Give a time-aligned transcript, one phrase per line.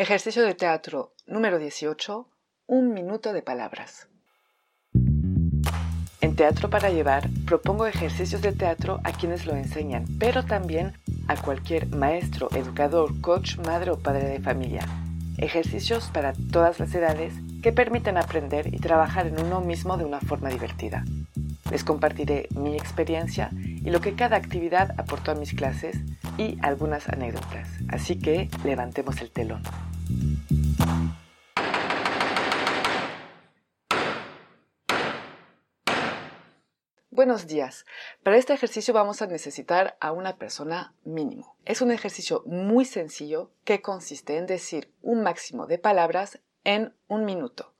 [0.00, 2.28] Ejercicio de teatro número 18.
[2.68, 4.06] Un minuto de palabras.
[6.20, 11.34] En Teatro para Llevar propongo ejercicios de teatro a quienes lo enseñan, pero también a
[11.34, 14.86] cualquier maestro, educador, coach, madre o padre de familia.
[15.36, 20.20] Ejercicios para todas las edades que permiten aprender y trabajar en uno mismo de una
[20.20, 21.02] forma divertida.
[21.72, 25.96] Les compartiré mi experiencia y lo que cada actividad aportó a mis clases
[26.38, 27.68] y algunas anécdotas.
[27.90, 29.62] Así que levantemos el telón.
[37.10, 37.84] Buenos días.
[38.22, 41.56] Para este ejercicio vamos a necesitar a una persona mínimo.
[41.64, 47.24] Es un ejercicio muy sencillo que consiste en decir un máximo de palabras en un
[47.24, 47.74] minuto.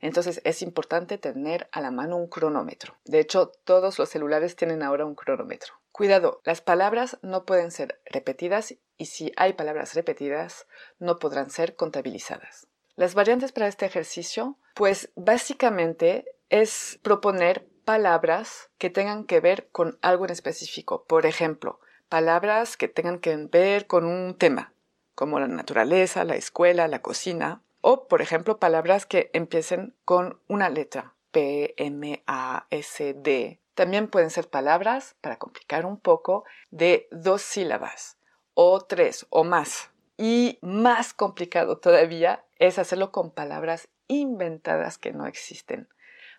[0.00, 2.96] Entonces es importante tener a la mano un cronómetro.
[3.04, 5.77] De hecho, todos los celulares tienen ahora un cronómetro.
[5.92, 10.66] Cuidado, las palabras no pueden ser repetidas y si hay palabras repetidas
[10.98, 12.68] no podrán ser contabilizadas.
[12.94, 19.98] Las variantes para este ejercicio, pues básicamente es proponer palabras que tengan que ver con
[20.02, 21.04] algo en específico.
[21.04, 24.74] Por ejemplo, palabras que tengan que ver con un tema,
[25.14, 30.68] como la naturaleza, la escuela, la cocina, o, por ejemplo, palabras que empiecen con una
[30.68, 33.60] letra, P, M, A, S, D.
[33.78, 38.18] También pueden ser palabras, para complicar un poco, de dos sílabas,
[38.54, 39.92] o tres, o más.
[40.16, 45.88] Y más complicado todavía es hacerlo con palabras inventadas que no existen.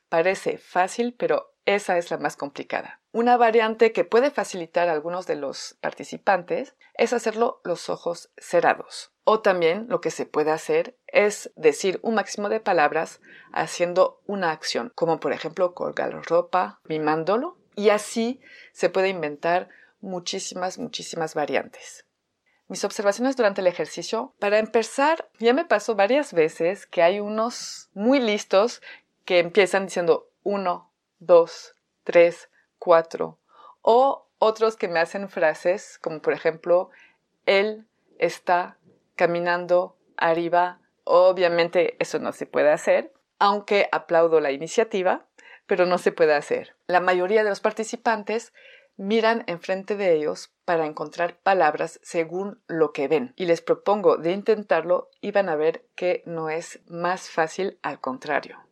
[0.09, 2.99] Parece fácil, pero esa es la más complicada.
[3.11, 9.11] Una variante que puede facilitar a algunos de los participantes es hacerlo los ojos cerrados.
[9.23, 13.21] O también lo que se puede hacer es decir un máximo de palabras
[13.51, 18.41] haciendo una acción, como por ejemplo colgar ropa, mimándolo, y así
[18.73, 19.69] se puede inventar
[20.01, 22.05] muchísimas, muchísimas variantes.
[22.67, 27.89] Mis observaciones durante el ejercicio, para empezar, ya me pasó varias veces que hay unos
[27.93, 28.81] muy listos
[29.25, 30.88] que empiezan diciendo uno,
[31.19, 33.37] dos, tres, cuatro,
[33.81, 36.89] o otros que me hacen frases como por ejemplo,
[37.45, 37.85] él
[38.17, 38.77] está
[39.15, 40.79] caminando arriba.
[41.03, 45.25] Obviamente eso no se puede hacer, aunque aplaudo la iniciativa,
[45.65, 46.75] pero no se puede hacer.
[46.87, 48.53] La mayoría de los participantes
[48.97, 54.31] miran enfrente de ellos para encontrar palabras según lo que ven y les propongo de
[54.31, 58.68] intentarlo y van a ver que no es más fácil al contrario.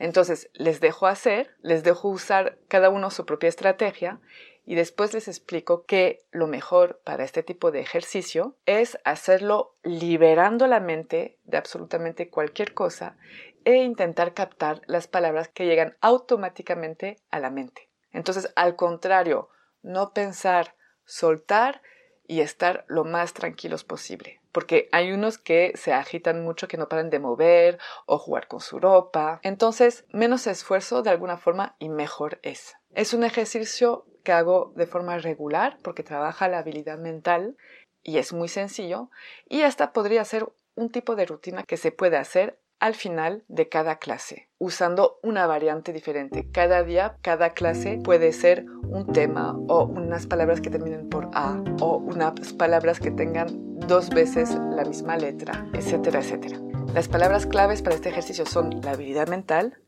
[0.00, 4.18] Entonces, les dejo hacer, les dejo usar cada uno su propia estrategia
[4.64, 10.66] y después les explico que lo mejor para este tipo de ejercicio es hacerlo liberando
[10.66, 13.18] la mente de absolutamente cualquier cosa
[13.66, 17.90] e intentar captar las palabras que llegan automáticamente a la mente.
[18.10, 19.50] Entonces, al contrario,
[19.82, 21.82] no pensar, soltar
[22.26, 26.88] y estar lo más tranquilos posible porque hay unos que se agitan mucho, que no
[26.88, 29.40] paran de mover o jugar con su ropa.
[29.42, 32.76] Entonces, menos esfuerzo de alguna forma y mejor es.
[32.94, 37.56] Es un ejercicio que hago de forma regular porque trabaja la habilidad mental
[38.02, 39.10] y es muy sencillo
[39.48, 43.68] y esta podría ser un tipo de rutina que se puede hacer al final de
[43.68, 46.48] cada clase, usando una variante diferente.
[46.50, 51.62] Cada día, cada clase puede ser un tema o unas palabras que terminen por A
[51.80, 56.58] o unas palabras que tengan dos veces la misma letra, etcétera, etcétera.
[56.94, 59.78] Las palabras claves para este ejercicio son la habilidad mental,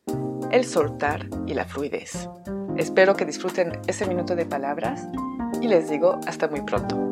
[0.50, 2.28] el soltar y la fluidez.
[2.76, 5.06] Espero que disfruten ese minuto de palabras
[5.60, 7.11] y les digo hasta muy pronto.